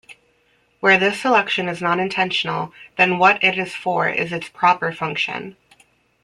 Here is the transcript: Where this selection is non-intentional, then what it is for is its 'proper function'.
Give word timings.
Where 0.79 0.97
this 0.97 1.21
selection 1.21 1.69
is 1.69 1.79
non-intentional, 1.79 2.73
then 2.97 3.19
what 3.19 3.43
it 3.43 3.59
is 3.59 3.75
for 3.75 4.09
is 4.09 4.33
its 4.33 4.49
'proper 4.49 4.91
function'. 4.91 5.55